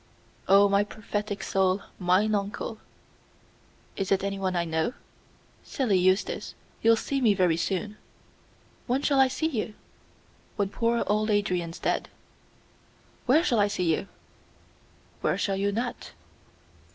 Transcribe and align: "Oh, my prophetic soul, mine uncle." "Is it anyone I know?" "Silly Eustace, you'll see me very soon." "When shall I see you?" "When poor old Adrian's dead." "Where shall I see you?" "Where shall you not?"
"Oh, 0.47 0.67
my 0.67 0.83
prophetic 0.83 1.43
soul, 1.43 1.83
mine 1.99 2.33
uncle." 2.33 2.79
"Is 3.95 4.11
it 4.11 4.23
anyone 4.23 4.55
I 4.55 4.65
know?" 4.65 4.93
"Silly 5.63 5.95
Eustace, 5.99 6.55
you'll 6.81 6.95
see 6.95 7.21
me 7.21 7.35
very 7.35 7.55
soon." 7.55 7.97
"When 8.87 9.03
shall 9.03 9.19
I 9.19 9.27
see 9.27 9.45
you?" 9.45 9.75
"When 10.55 10.69
poor 10.69 11.03
old 11.05 11.29
Adrian's 11.29 11.77
dead." 11.77 12.09
"Where 13.27 13.43
shall 13.43 13.59
I 13.59 13.67
see 13.67 13.93
you?" 13.95 14.07
"Where 15.21 15.37
shall 15.37 15.55
you 15.55 15.71
not?" 15.71 16.13